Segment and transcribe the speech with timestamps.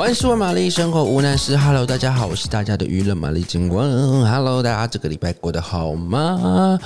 [0.00, 1.54] 万事问玛丽，生活无难事。
[1.58, 3.86] Hello，大家好，我是大家的娱乐玛丽警官。
[4.24, 6.78] Hello，大家这个礼拜过得好吗？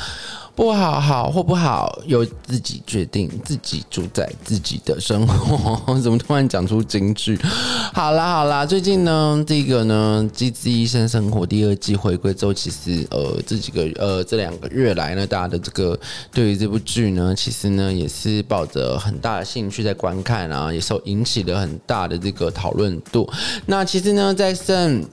[0.56, 5.94] 不好，好或不好，由自己决定，自己主宰自己的生活。
[5.98, 7.36] 怎么突然讲出京剧？
[7.92, 15.98] 好啦，好啦，最近呢，这个呢，《机智医生生活》第二季回归之后，其实呃，这几个呃这两个月来呢，大家的这个
[16.32, 23.28] 对于这部剧呢，其实呢也是抱着很大的兴趣在观看啊，也受引起了很大的这个讨论度。
[23.66, 25.04] 那其实呢，在剩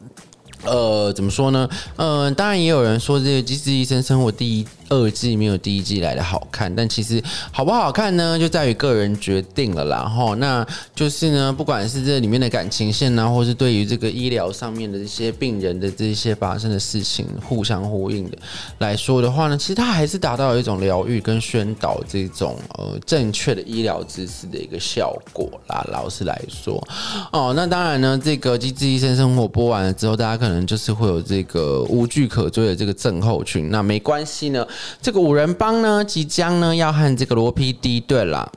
[0.66, 1.67] 呃怎么说呢？
[1.95, 4.67] 呃，当然也有人说，这个《机智医生生活》第一。
[4.91, 10.00] 二季没有第一季来的好看，但其实好不好看呢，就在于个人决定了啦。
[10.00, 18.38] 哈，那就是呢，不管是这里面的感情线呢，或是对于这个医疗上面的这些病人的这些发生的事情互相呼应的
[18.80, 25.88] 来说的话呢，其实它还是达到了一种疗愈跟宣导这种呃正确的医疗知识的一个效果啦。
[25.89, 26.86] 老实来说，
[27.31, 33.70] 哦，那当然呢，这个《机智医生生活》播完了之后，大家可能就是会有这个无据可追的这个症候群。
[33.72, 34.67] 那没关系呢。
[35.01, 38.51] 这个五人帮呢，即将呢要和这个罗 PD 对了，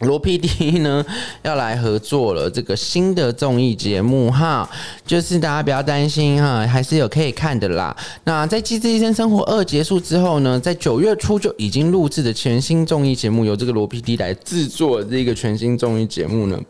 [0.00, 1.04] 罗 PD 呢
[1.42, 4.68] 要来合作了，这个新的综艺节目哈，
[5.06, 7.96] 就是大家不要担心哈，还是有可以看的啦。
[8.24, 16.60] 那在《机智医生生活二》结束之后呢，在九月初就已经录制的全新综艺节目，由这个罗 PD 来制作这个全新综艺节目呢。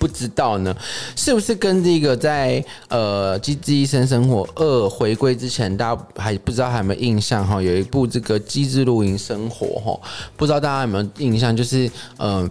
[0.00, 0.74] 不知道呢，
[1.14, 7.60] 是不是跟这个在呃《机智医生生活二》回归之前，大家还不知道还有没有印象哈？
[7.60, 10.00] 有一部这个《机智露营生活》哈，
[10.38, 11.54] 不知道大家有没有印象？
[11.54, 12.50] 就是呃，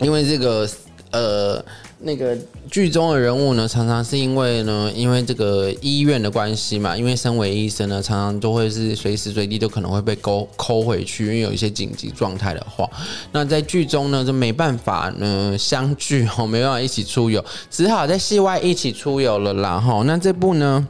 [0.00, 0.68] 因为这个
[1.12, 1.64] 呃。
[2.02, 2.34] 那个
[2.70, 12.88] 剧中的人物呢，常常是因为呢，因为这个医院的关系嘛，因为身为医生呢，常常都会是随时随地都可能会被勾抠回去，因为有一些紧急状态的话，
[13.32, 20.02] 那在剧中呢就没办法呢相聚哦，没办法一起出游，只好在戏外一起出游了啦哈。
[20.06, 20.88] 那这部呢，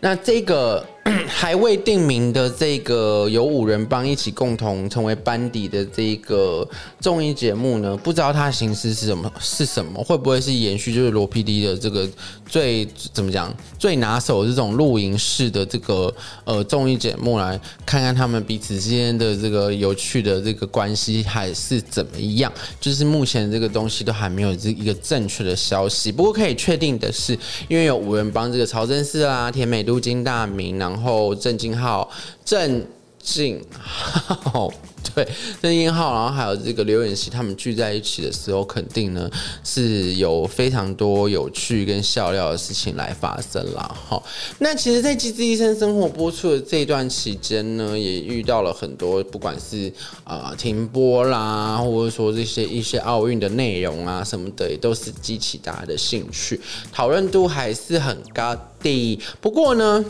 [0.00, 0.82] 那这个。
[1.26, 6.68] 还未定名的这个由五人帮一起共同成为班底的这个
[7.00, 9.32] 综艺节目呢，不知道它的形式是什么？
[9.40, 10.02] 是什么？
[10.02, 12.08] 会不会是延续就是罗 PD 的这个
[12.46, 16.12] 最怎么讲最拿手这种露营式的这个
[16.44, 22.52] 呃综艺节目，来看看他们彼此之间的这个有趣的这个关系还是怎么样？
[22.80, 26.10] 就是目前这个东西都还没有这一个正确的消息。
[26.10, 27.38] 不过可以确定的是，
[27.68, 30.98] 因为有五人帮这个曹真丝啦、田美都、金大明，然后后。
[30.98, 32.10] 然后郑敬浩、
[32.44, 32.84] 郑
[33.22, 34.72] 敬浩，
[35.14, 35.26] 对
[35.62, 39.30] 郑敬浩，然后还有这个刘演熙，他们聚在一起的时候，肯定呢
[39.62, 44.20] 是有非常多有趣跟笑料的事情来发生了哈。
[44.58, 49.92] 那其实，在《机智医生生活》播出的这段期间呢，也遇到了很多，不管是
[50.24, 56.60] 啊、停播啦，或者说这些一些奥运的内容啊什么的，也都是激起大家的兴趣，
[56.92, 59.18] 讨论度还是很高的。
[59.40, 60.04] 不过呢。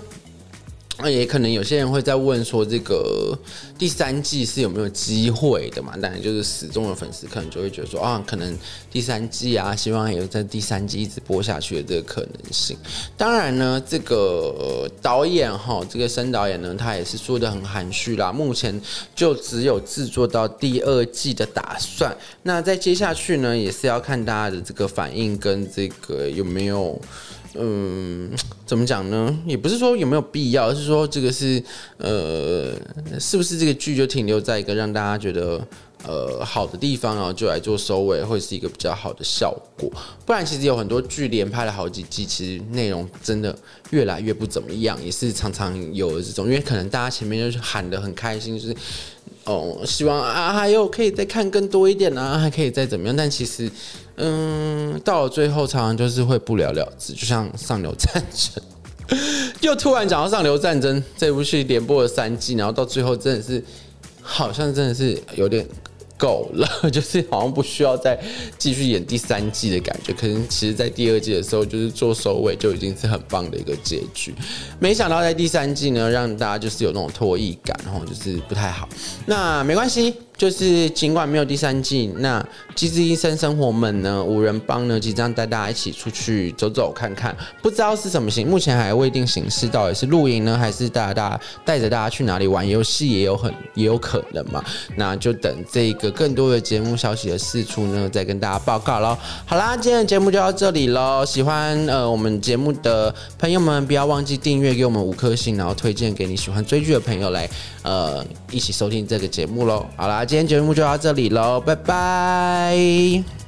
[1.01, 3.39] 那也可能有些人会在问说，这个
[3.79, 5.93] 第三季是有没有机会的嘛？
[5.97, 8.59] 当然，就是始终的粉丝可能就会觉得说啊，可能
[8.91, 12.77] 第三季啊，希望有在第三季一直播下去的这个可能性。
[13.17, 18.33] 当然呢，这个导演哈，这个申导演呢，他也是说得很含蓄啦。
[18.33, 18.81] 目前
[19.15, 22.17] 就只有制作到第二季的打算。
[22.43, 27.01] 那在接下去呢，也是要看大家的这个反应跟这个有没有。
[27.55, 28.31] 嗯，
[28.67, 29.39] 怎么讲呢？
[29.47, 31.63] 也不是说有没有必要，而是说这个是
[31.97, 32.75] 呃，
[33.19, 35.67] 是不是这个剧就停留在一个让大家觉得
[36.05, 39.91] 呃好的地方，然后就来做收尾，会是一个比较好的效果。
[40.27, 43.57] 不然，其实有很多剧连拍了好几季，其实内容真的
[43.91, 48.77] 越来越不怎么样，也是常常有这种，因为可能大家前面就是喊得很开心，就是。
[49.49, 53.17] 哦，希望啊还有可以再看更多一点啊，还可以再怎么样？
[53.17, 53.71] 但其实，
[54.17, 58.63] 嗯，到了最后常常就是会不了了之，就像《上流战争》，
[59.63, 63.65] 又突然讲到《上流战争》这部戏连播了三季，然后到最后真的是，
[64.21, 65.67] 好像真的是有点。
[66.19, 68.19] 够了， 就是好像不需要再
[68.59, 70.12] 继续演第三季的感觉。
[70.12, 74.35] 可能其实，在第二季的时候，就是做收尾就已经是很棒的一个结局。
[74.79, 78.88] 没想到在第三季呢，让大家就是有那种脱衣感，然后就是不太好。
[79.25, 80.12] 那没关系。
[80.38, 82.43] 就是尽管没有第三季，那
[82.76, 94.64] 机智医生生活们呢，五人帮呢，即将带大家一起出去走走看看，不知道是什么形，目前还未定形式，到底是露营呢，还是大家带着大家去哪里玩游戏，也有很也有可能嘛。
[94.94, 99.19] 那就等这个更多的节目消息的释出呢，再跟大家报告喽。
[99.44, 101.25] 好啦，今天的节目就到这里喽。
[101.26, 107.50] 喜欢呃我们节目的朋友们，不要忘记订阅给我们五颗星，然后推荐给你喜欢追剧的朋友来
[107.82, 109.84] 呃一起收听这个节目喽。
[109.96, 110.25] 好啦。
[110.29, 113.48] 今天节目就到这里喽，拜拜。